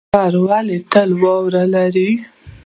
[0.11, 2.09] بابا غر ولې تل واوره لري؟